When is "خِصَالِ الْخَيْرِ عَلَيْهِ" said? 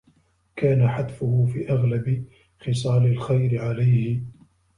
2.59-4.21